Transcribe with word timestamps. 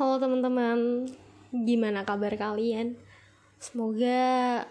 Halo 0.00 0.16
teman-teman, 0.16 1.12
gimana 1.52 2.08
kabar 2.08 2.32
kalian? 2.32 2.96
Semoga 3.60 4.64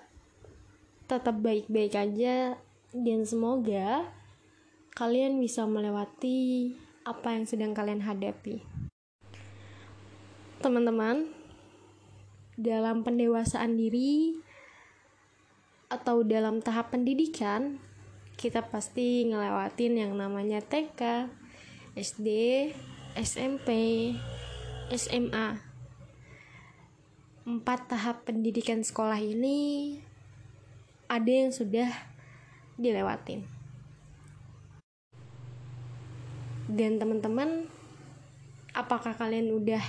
tetap 1.06 1.38
baik-baik 1.46 1.94
aja 1.94 2.58
dan 2.98 3.20
semoga 3.30 4.10
kalian 4.98 5.38
bisa 5.38 5.70
melewati 5.70 6.74
apa 7.06 7.38
yang 7.38 7.46
sedang 7.46 7.78
kalian 7.78 8.02
hadapi. 8.02 8.66
Teman-teman, 10.66 11.30
dalam 12.58 13.06
pendewasaan 13.06 13.78
diri 13.78 14.34
atau 15.94 16.26
dalam 16.26 16.58
tahap 16.58 16.90
pendidikan, 16.90 17.78
kita 18.34 18.66
pasti 18.66 19.30
ngelewatin 19.30 19.94
yang 19.94 20.18
namanya 20.18 20.58
TK, 20.66 21.30
SD, 21.94 22.28
SMP, 23.14 23.70
SMA. 24.90 25.62
Empat 27.46 27.90
tahap 27.90 28.26
pendidikan 28.26 28.82
sekolah 28.82 29.22
ini 29.22 29.98
ada 31.10 31.30
yang 31.30 31.54
sudah 31.54 31.90
dilewatin. 32.78 33.46
Dan 36.70 37.02
teman-teman, 37.02 37.66
apakah 38.78 39.18
kalian 39.18 39.50
udah 39.54 39.82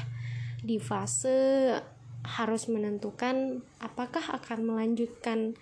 di 0.65 0.81
fase 0.81 1.77
harus 2.21 2.69
menentukan 2.69 3.65
apakah 3.81 4.21
akan 4.37 4.59
melanjutkan 4.69 5.57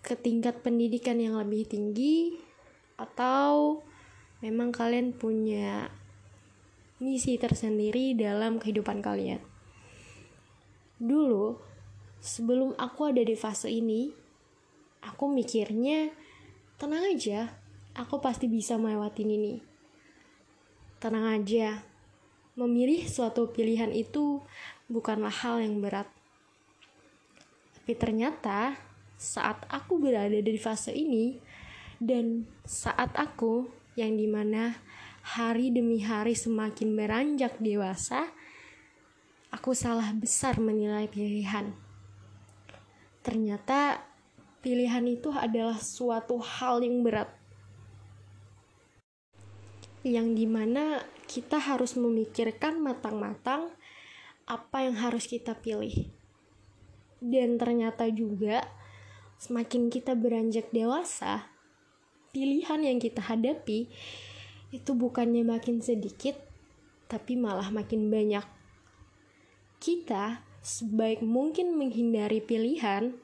ke 0.00 0.16
tingkat 0.16 0.64
pendidikan 0.64 1.20
yang 1.20 1.36
lebih 1.36 1.68
tinggi 1.68 2.40
atau 2.96 3.84
memang 4.40 4.72
kalian 4.72 5.12
punya 5.12 5.92
misi 6.98 7.38
tersendiri 7.38 8.14
dalam 8.18 8.58
kehidupan 8.58 8.98
kalian. 8.98 9.38
Dulu, 10.98 11.54
sebelum 12.18 12.74
aku 12.74 13.14
ada 13.14 13.22
di 13.22 13.38
fase 13.38 13.70
ini, 13.70 14.10
aku 15.06 15.30
mikirnya, 15.30 16.10
tenang 16.74 17.14
aja, 17.14 17.54
aku 17.94 18.18
pasti 18.18 18.50
bisa 18.50 18.74
melewati 18.74 19.22
ini. 19.22 19.62
Tenang 20.98 21.38
aja, 21.38 21.86
memilih 22.58 23.06
suatu 23.06 23.46
pilihan 23.54 23.94
itu 23.94 24.42
bukanlah 24.90 25.30
hal 25.30 25.62
yang 25.62 25.78
berat. 25.78 26.10
Tapi 27.78 27.94
ternyata, 27.94 28.74
saat 29.14 29.62
aku 29.70 30.02
berada 30.02 30.34
di 30.34 30.58
fase 30.58 30.90
ini, 30.90 31.38
dan 32.02 32.46
saat 32.66 33.14
aku 33.14 33.70
yang 33.98 34.14
di 34.14 34.30
mana 34.30 34.78
hari 35.28 35.68
demi 35.68 36.00
hari 36.00 36.32
semakin 36.32 36.96
beranjak 36.96 37.60
dewasa, 37.60 38.32
aku 39.52 39.76
salah 39.76 40.08
besar 40.16 40.56
menilai 40.56 41.04
pilihan. 41.04 41.76
Ternyata 43.20 44.00
pilihan 44.64 45.04
itu 45.04 45.28
adalah 45.28 45.76
suatu 45.76 46.40
hal 46.40 46.80
yang 46.80 47.04
berat. 47.04 47.28
Yang 50.00 50.28
di 50.32 50.46
mana 50.48 51.04
kita 51.28 51.60
harus 51.60 51.92
memikirkan 52.00 52.80
matang-matang 52.80 53.68
apa 54.48 54.88
yang 54.88 54.96
harus 54.96 55.28
kita 55.28 55.52
pilih. 55.52 56.08
Dan 57.20 57.60
ternyata 57.60 58.08
juga 58.08 58.64
semakin 59.36 59.92
kita 59.92 60.16
beranjak 60.16 60.72
dewasa, 60.72 61.52
pilihan 62.32 62.80
yang 62.80 62.96
kita 62.96 63.20
hadapi 63.20 63.92
itu 64.68 64.92
bukannya 64.92 65.44
makin 65.44 65.80
sedikit, 65.80 66.36
tapi 67.08 67.40
malah 67.40 67.72
makin 67.72 68.12
banyak. 68.12 68.44
Kita 69.80 70.44
sebaik 70.60 71.24
mungkin 71.24 71.78
menghindari 71.78 72.44
pilihan, 72.44 73.16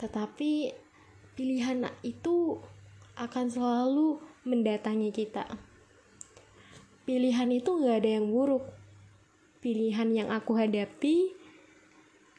tetapi 0.00 0.74
pilihan 1.38 1.86
itu 2.02 2.58
akan 3.14 3.46
selalu 3.46 4.18
mendatangi 4.42 5.14
kita. 5.14 5.46
Pilihan 7.06 7.50
itu 7.50 7.70
gak 7.82 8.02
ada 8.02 8.10
yang 8.18 8.26
buruk. 8.30 8.66
Pilihan 9.62 10.10
yang 10.10 10.28
aku 10.34 10.58
hadapi 10.58 11.30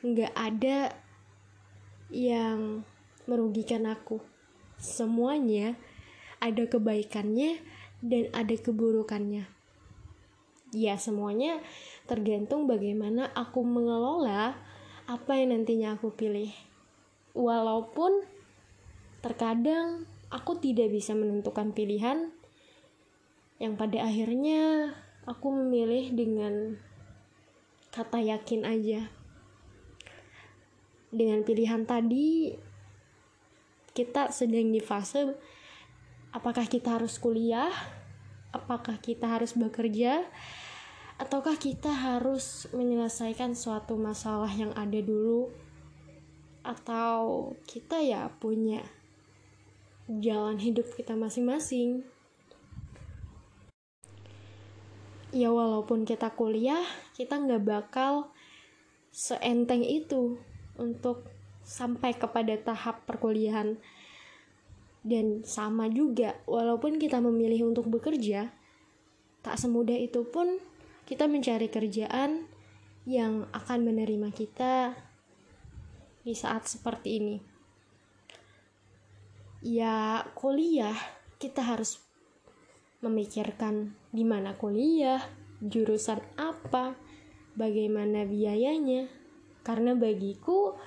gak 0.03 0.33
ada 0.35 0.91
yang 2.11 2.83
merugikan 3.23 3.87
aku. 3.87 4.19
Semuanya 4.75 5.79
ada 6.43 6.67
kebaikannya 6.67 7.63
dan 8.03 8.27
ada 8.35 8.51
keburukannya. 8.59 9.47
Ya, 10.75 10.99
semuanya 10.99 11.63
tergantung 12.03 12.67
bagaimana 12.67 13.31
aku 13.31 13.63
mengelola 13.63 14.59
apa 15.07 15.31
yang 15.39 15.55
nantinya 15.55 15.95
aku 15.95 16.11
pilih. 16.11 16.51
Walaupun 17.31 18.27
terkadang 19.23 20.03
aku 20.27 20.59
tidak 20.59 20.91
bisa 20.91 21.15
menentukan 21.15 21.71
pilihan 21.71 22.35
yang 23.63 23.79
pada 23.79 24.03
akhirnya 24.03 24.91
aku 25.23 25.53
memilih 25.55 26.11
dengan 26.11 26.75
kata 27.95 28.19
yakin 28.19 28.67
aja. 28.67 29.07
Dengan 31.13 31.45
pilihan 31.45 31.85
tadi, 31.85 32.57
kita 33.93 34.33
sedang 34.33 34.73
di 34.73 34.81
fase 34.81 35.37
apakah 36.33 36.65
kita 36.65 36.97
harus 36.97 37.21
kuliah, 37.21 37.69
apakah 38.49 38.97
kita 38.97 39.29
harus 39.29 39.53
bekerja, 39.53 40.25
ataukah 41.21 41.55
kita 41.61 41.93
harus 41.93 42.65
menyelesaikan 42.73 43.53
suatu 43.53 43.93
masalah 43.95 44.49
yang 44.49 44.73
ada 44.73 44.97
dulu, 44.97 45.53
atau 46.65 47.53
kita 47.69 48.01
ya 48.01 48.33
punya 48.41 48.81
jalan 50.09 50.57
hidup 50.57 50.89
kita 50.97 51.13
masing-masing. 51.13 52.01
Ya 55.33 55.49
walaupun 55.49 56.05
kita 56.05 56.33
kuliah, 56.33 56.83
kita 57.17 57.41
nggak 57.41 57.65
bakal 57.65 58.29
seenteng 59.13 59.85
itu 59.85 60.41
untuk 60.77 61.29
sampai 61.63 62.17
kepada 62.17 62.53
tahap 62.59 63.05
perkuliahan 63.05 63.77
dan 65.03 65.43
sama 65.43 65.91
juga, 65.91 66.39
walaupun 66.47 66.95
kita 66.95 67.19
memilih 67.19 67.67
untuk 67.67 67.91
bekerja, 67.91 68.55
tak 69.43 69.59
semudah 69.59 69.99
itu 69.99 70.23
pun 70.23 70.57
kita 71.03 71.27
mencari 71.27 71.67
kerjaan 71.67 72.47
yang 73.03 73.51
akan 73.51 73.83
menerima 73.83 74.31
kita 74.31 74.95
di 76.23 76.31
saat 76.31 76.71
seperti 76.71 77.19
ini. 77.19 77.37
Ya, 79.59 80.23
kuliah 80.39 80.95
kita 81.35 81.59
harus 81.59 81.99
memikirkan 83.03 83.91
di 84.15 84.23
mana 84.23 84.55
kuliah, 84.55 85.19
jurusan 85.59 86.23
apa, 86.39 86.95
bagaimana 87.59 88.23
biayanya. 88.23 89.11
Karena 89.67 89.95
bagiku 89.95 90.79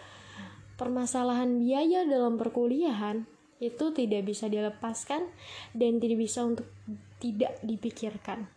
permasalahan 0.80 1.60
biaya 1.60 2.08
dalam 2.08 2.40
perkuliahan 2.40 3.35
itu 3.56 3.88
tidak 3.92 4.28
bisa 4.28 4.52
dilepaskan 4.52 5.24
dan 5.72 5.96
tidak 5.96 6.18
bisa 6.20 6.44
untuk 6.44 6.68
tidak 7.16 7.56
dipikirkan. 7.64 8.48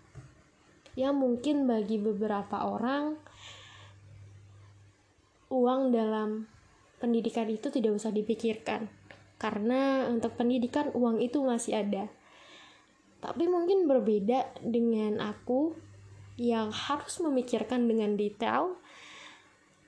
Ya 0.99 1.15
mungkin 1.15 1.63
bagi 1.63 1.95
beberapa 1.95 2.67
orang 2.67 3.15
uang 5.47 5.95
dalam 5.95 6.51
pendidikan 6.99 7.47
itu 7.47 7.71
tidak 7.71 7.95
usah 7.95 8.11
dipikirkan 8.11 8.91
karena 9.39 10.11
untuk 10.11 10.35
pendidikan 10.35 10.91
uang 10.91 11.23
itu 11.23 11.39
masih 11.39 11.79
ada. 11.79 12.11
Tapi 13.23 13.47
mungkin 13.47 13.87
berbeda 13.87 14.59
dengan 14.63 15.23
aku 15.23 15.75
yang 16.39 16.71
harus 16.71 17.19
memikirkan 17.19 17.87
dengan 17.87 18.15
detail 18.15 18.79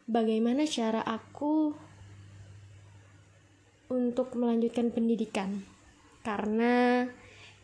bagaimana 0.07 0.67
cara 0.67 0.99
aku 1.03 1.71
untuk 3.91 4.39
melanjutkan 4.39 4.87
pendidikan. 4.95 5.67
Karena 6.23 7.03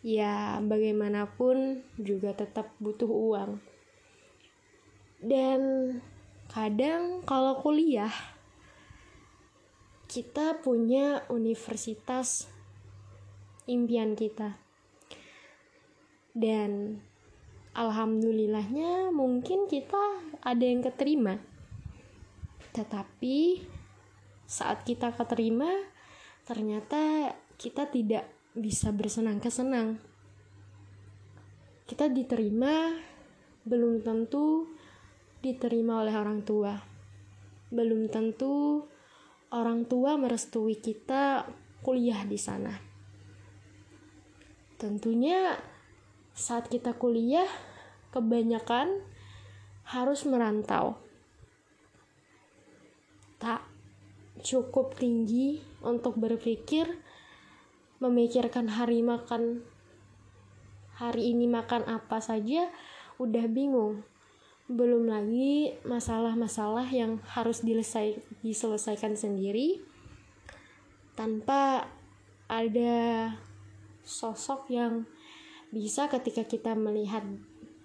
ya 0.04 0.60
bagaimanapun 0.60 1.88
juga 1.96 2.36
tetap 2.36 2.76
butuh 2.84 3.08
uang. 3.08 3.64
Dan 5.24 5.60
kadang 6.52 7.24
kalau 7.24 7.58
kuliah 7.64 8.12
kita 10.12 10.60
punya 10.60 11.24
universitas 11.32 12.52
impian 13.68 14.16
kita. 14.16 14.60
Dan 16.38 17.02
alhamdulillahnya 17.74 19.10
mungkin 19.10 19.66
kita 19.66 20.22
ada 20.46 20.64
yang 20.64 20.86
keterima. 20.86 21.42
Tetapi 22.72 23.66
saat 24.48 24.88
kita 24.88 25.12
keterima 25.12 25.97
ternyata 26.48 27.36
kita 27.60 27.92
tidak 27.92 28.24
bisa 28.56 28.96
bersenang-kesenang. 28.96 30.00
Kita 31.84 32.08
diterima 32.08 32.96
belum 33.68 34.00
tentu 34.00 34.72
diterima 35.44 36.08
oleh 36.08 36.16
orang 36.16 36.48
tua. 36.48 36.74
Belum 37.68 38.08
tentu 38.08 38.88
orang 39.52 39.84
tua 39.92 40.16
merestui 40.16 40.80
kita 40.80 41.44
kuliah 41.84 42.24
di 42.24 42.40
sana. 42.40 42.72
Tentunya 44.80 45.60
saat 46.32 46.72
kita 46.72 46.96
kuliah 46.96 47.48
kebanyakan 48.16 49.04
harus 49.84 50.24
merantau. 50.24 50.96
Tak 53.38 53.62
cukup 54.44 54.98
tinggi 54.98 55.62
untuk 55.82 56.18
berpikir 56.18 56.90
memikirkan 57.98 58.70
hari 58.70 59.02
makan 59.02 59.66
hari 60.98 61.34
ini 61.34 61.46
makan 61.46 61.86
apa 61.86 62.18
saja 62.18 62.70
udah 63.22 63.46
bingung. 63.50 64.06
Belum 64.68 65.08
lagi 65.08 65.80
masalah-masalah 65.88 66.90
yang 66.92 67.24
harus 67.24 67.64
dilesai, 67.64 68.20
diselesaikan 68.44 69.16
sendiri 69.16 69.80
tanpa 71.16 71.88
ada 72.52 73.32
sosok 74.04 74.68
yang 74.70 75.08
bisa 75.72 76.12
ketika 76.12 76.44
kita 76.44 76.76
melihat 76.76 77.24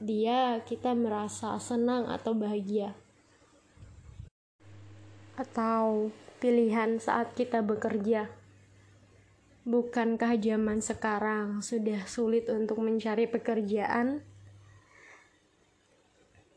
dia 0.02 0.58
kita 0.66 0.92
merasa 0.98 1.54
senang 1.62 2.10
atau 2.10 2.34
bahagia. 2.34 2.98
Atau 5.38 6.10
pilihan 6.42 6.98
saat 6.98 7.38
kita 7.38 7.62
bekerja 7.62 8.26
bukankah 9.62 10.34
zaman 10.42 10.82
sekarang 10.82 11.62
sudah 11.62 12.02
sulit 12.10 12.50
untuk 12.50 12.82
mencari 12.82 13.30
pekerjaan 13.30 14.26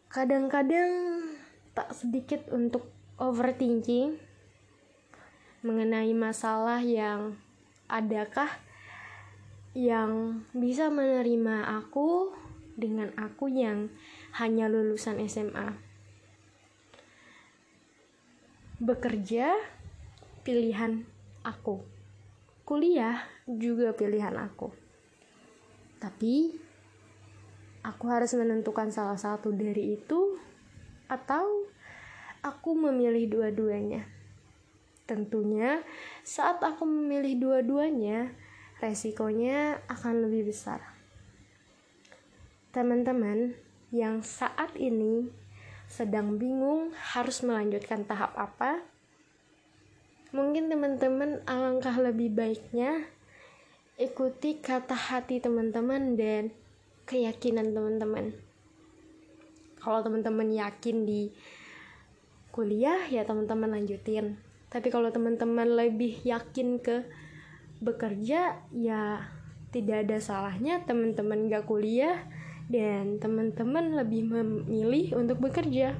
kadang-kadang 0.10 1.22
tak 1.78 1.94
sedikit 1.94 2.50
untuk 2.50 2.90
overthinking 3.22 4.18
mengenai 5.62 6.18
masalah 6.18 6.82
yang 6.82 7.38
adakah 7.86 8.50
yang 9.76 10.42
bisa 10.56 10.90
menerima 10.90 11.84
aku 11.84 12.32
dengan 12.80 13.12
aku 13.20 13.52
yang 13.52 13.92
hanya 14.40 14.72
lulusan 14.72 15.20
SMA. 15.28 15.76
Bekerja 18.80 19.52
pilihan 20.46 21.02
aku. 21.42 21.82
Kuliah 22.62 23.26
juga 23.50 23.98
pilihan 23.98 24.38
aku. 24.38 24.70
Tapi 25.98 26.54
aku 27.82 28.06
harus 28.06 28.30
menentukan 28.38 28.94
salah 28.94 29.18
satu 29.18 29.50
dari 29.50 29.98
itu 29.98 30.38
atau 31.10 31.66
aku 32.46 32.78
memilih 32.78 33.26
dua-duanya. 33.26 34.06
Tentunya 35.10 35.82
saat 36.22 36.62
aku 36.62 36.86
memilih 36.86 37.42
dua-duanya, 37.42 38.30
resikonya 38.78 39.82
akan 39.90 40.30
lebih 40.30 40.54
besar. 40.54 40.82
Teman-teman 42.70 43.58
yang 43.90 44.22
saat 44.22 44.78
ini 44.78 45.26
sedang 45.90 46.38
bingung 46.38 46.94
harus 47.14 47.42
melanjutkan 47.42 48.06
tahap 48.06 48.34
apa, 48.38 48.82
mungkin 50.34 50.72
teman-teman 50.72 51.44
alangkah 51.46 51.94
lebih 52.02 52.34
baiknya 52.34 53.06
ikuti 53.96 54.60
kata 54.60 54.96
hati 54.96 55.40
teman-teman 55.40 56.20
dan 56.20 56.52
keyakinan 57.06 57.72
teman-teman. 57.72 58.36
Kalau 59.80 60.02
teman-teman 60.02 60.50
yakin 60.50 61.06
di 61.06 61.30
kuliah 62.50 63.06
ya 63.12 63.28
teman-teman 63.28 63.78
lanjutin. 63.78 64.36
Tapi 64.74 64.88
kalau 64.90 65.14
teman-teman 65.14 65.78
lebih 65.78 66.26
yakin 66.26 66.82
ke 66.82 67.06
bekerja 67.80 68.60
ya 68.74 69.02
tidak 69.70 70.08
ada 70.08 70.18
salahnya 70.24 70.82
teman-teman 70.88 71.52
gak 71.52 71.68
kuliah 71.68 72.24
dan 72.72 73.22
teman-teman 73.22 73.94
lebih 73.94 74.26
memilih 74.26 75.20
untuk 75.20 75.38
bekerja. 75.44 75.94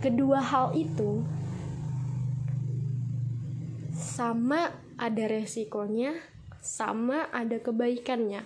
Kedua 0.00 0.40
hal 0.40 0.74
itu 0.74 1.22
sama 4.12 4.76
ada 5.00 5.24
resikonya 5.24 6.12
sama 6.60 7.32
ada 7.32 7.56
kebaikannya 7.56 8.44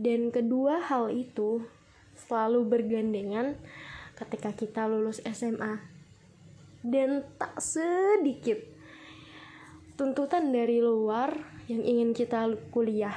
dan 0.00 0.32
kedua 0.32 0.80
hal 0.80 1.12
itu 1.12 1.64
selalu 2.16 2.64
bergandengan 2.64 3.52
ketika 4.16 4.56
kita 4.56 4.88
lulus 4.88 5.20
SMA. 5.28 5.76
Dan 6.80 7.20
tak 7.36 7.60
sedikit 7.60 8.56
tuntutan 10.00 10.48
dari 10.48 10.80
luar 10.80 11.36
yang 11.68 11.84
ingin 11.84 12.16
kita 12.16 12.48
kuliah. 12.72 13.12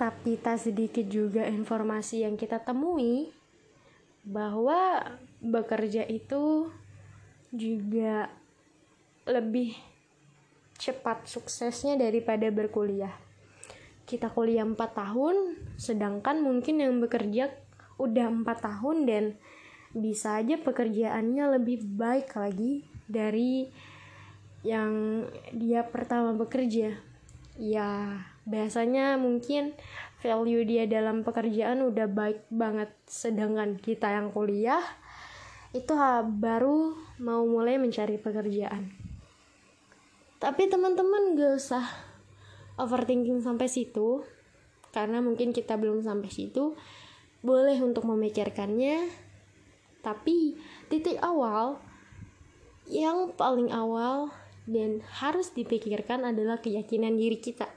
Tapi 0.00 0.40
tak 0.40 0.64
sedikit 0.64 1.04
juga 1.12 1.44
informasi 1.44 2.24
yang 2.24 2.40
kita 2.40 2.64
temui 2.64 3.28
bahwa 4.24 5.04
bekerja 5.42 6.06
itu 6.06 6.70
juga 7.50 8.30
lebih 9.26 9.74
cepat 10.78 11.26
suksesnya 11.26 11.98
daripada 11.98 12.48
berkuliah. 12.48 13.12
Kita 14.06 14.30
kuliah 14.30 14.66
4 14.66 14.78
tahun, 14.78 15.36
sedangkan 15.78 16.42
mungkin 16.42 16.82
yang 16.82 16.98
bekerja 16.98 17.50
udah 17.98 18.26
4 18.30 18.46
tahun 18.46 18.96
dan 19.06 19.24
bisa 19.92 20.40
aja 20.40 20.56
pekerjaannya 20.58 21.60
lebih 21.60 21.84
baik 21.84 22.32
lagi 22.34 22.82
dari 23.06 23.68
yang 24.66 25.22
dia 25.54 25.86
pertama 25.86 26.34
bekerja. 26.34 26.98
Ya, 27.60 27.90
biasanya 28.48 29.20
mungkin 29.20 29.76
value 30.18 30.66
dia 30.66 30.88
dalam 30.88 31.22
pekerjaan 31.22 31.82
udah 31.82 32.06
baik 32.10 32.46
banget 32.50 32.90
sedangkan 33.06 33.78
kita 33.78 34.08
yang 34.10 34.30
kuliah 34.30 34.82
itu 35.72 35.92
baru 36.36 36.92
mau 37.20 37.44
mulai 37.48 37.80
mencari 37.80 38.20
pekerjaan. 38.20 38.92
Tapi 40.36 40.68
teman-teman 40.68 41.38
gak 41.38 41.54
usah 41.56 41.84
overthinking 42.76 43.40
sampai 43.40 43.68
situ 43.68 44.24
karena 44.92 45.24
mungkin 45.24 45.56
kita 45.56 45.80
belum 45.80 46.04
sampai 46.04 46.28
situ. 46.28 46.76
Boleh 47.42 47.80
untuk 47.82 48.06
memikirkannya 48.06 49.10
tapi 50.02 50.58
titik 50.90 51.18
awal 51.22 51.78
yang 52.90 53.30
paling 53.38 53.70
awal 53.70 54.34
dan 54.66 55.02
harus 55.22 55.54
dipikirkan 55.54 56.26
adalah 56.26 56.58
keyakinan 56.58 57.14
diri 57.14 57.38
kita. 57.38 57.70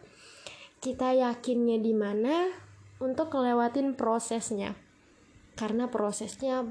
Kita 0.82 1.14
yakinnya 1.14 1.82
di 1.82 1.94
mana 1.94 2.50
untuk 3.02 3.34
ngelewatin 3.34 3.94
prosesnya. 3.98 4.74
Karena 5.56 5.88
prosesnya 5.88 6.66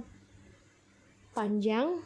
panjang 1.34 1.98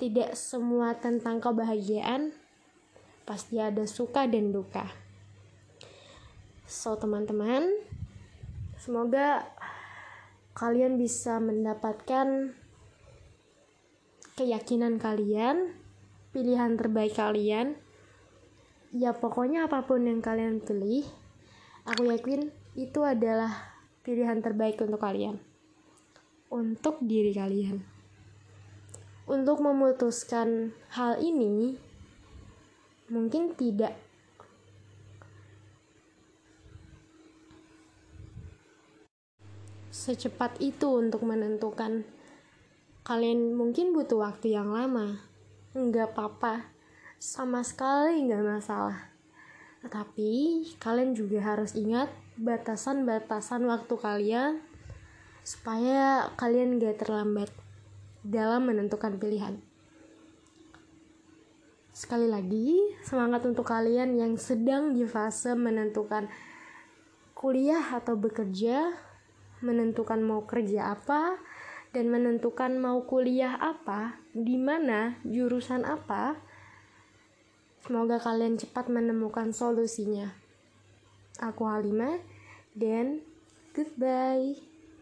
tidak 0.00 0.34
semua 0.34 0.98
tentang 0.98 1.38
kebahagiaan, 1.38 2.34
pasti 3.22 3.62
ada 3.62 3.86
suka 3.86 4.26
dan 4.26 4.50
duka. 4.50 4.90
So, 6.66 6.98
teman-teman, 6.98 7.62
semoga 8.80 9.46
kalian 10.58 10.98
bisa 10.98 11.38
mendapatkan 11.38 12.56
keyakinan 14.34 14.98
kalian, 14.98 15.78
pilihan 16.34 16.74
terbaik 16.74 17.14
kalian. 17.14 17.78
Ya, 18.90 19.14
pokoknya 19.14 19.70
apa 19.70 19.86
pun 19.86 20.06
yang 20.06 20.18
kalian 20.18 20.58
pilih, 20.58 21.06
aku 21.86 22.10
yakin 22.10 22.50
itu 22.74 23.00
adalah 23.06 23.74
pilihan 24.02 24.42
terbaik 24.42 24.78
untuk 24.82 24.98
kalian, 25.02 25.38
untuk 26.54 27.02
diri 27.02 27.34
kalian. 27.34 27.82
Untuk 29.26 29.58
memutuskan 29.58 30.70
hal 30.94 31.18
ini 31.18 31.74
mungkin 33.10 33.58
tidak. 33.58 33.98
Secepat 39.90 40.62
itu 40.62 40.86
untuk 40.94 41.26
menentukan. 41.26 42.06
Kalian 43.02 43.58
mungkin 43.58 43.90
butuh 43.90 44.22
waktu 44.22 44.54
yang 44.54 44.70
lama. 44.70 45.18
Nggak 45.74 46.14
apa-apa. 46.14 46.70
Sama 47.18 47.66
sekali 47.66 48.30
nggak 48.30 48.44
masalah. 48.44 49.10
Tetapi 49.82 50.32
kalian 50.78 51.16
juga 51.16 51.40
harus 51.40 51.74
ingat 51.74 52.12
batasan-batasan 52.36 53.64
waktu 53.64 53.94
kalian 53.96 54.52
supaya 55.44 56.32
kalian 56.40 56.80
gak 56.80 57.04
terlambat 57.04 57.52
dalam 58.24 58.72
menentukan 58.72 59.20
pilihan. 59.20 59.60
Sekali 61.94 62.26
lagi, 62.26 62.74
semangat 63.06 63.46
untuk 63.46 63.70
kalian 63.70 64.18
yang 64.18 64.34
sedang 64.34 64.98
di 64.98 65.06
fase 65.06 65.54
menentukan 65.54 66.26
kuliah 67.38 67.84
atau 67.94 68.18
bekerja, 68.18 68.90
menentukan 69.62 70.18
mau 70.18 70.42
kerja 70.42 70.90
apa, 70.90 71.38
dan 71.94 72.10
menentukan 72.10 72.74
mau 72.82 73.06
kuliah 73.06 73.54
apa, 73.54 74.18
di 74.34 74.58
mana, 74.58 75.22
jurusan 75.22 75.86
apa. 75.86 76.34
Semoga 77.86 78.18
kalian 78.18 78.58
cepat 78.58 78.90
menemukan 78.90 79.54
solusinya. 79.54 80.34
Aku 81.38 81.68
Halimah, 81.68 82.18
dan 82.74 83.22
goodbye. 83.70 84.73